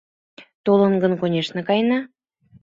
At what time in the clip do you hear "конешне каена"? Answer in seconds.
1.19-1.99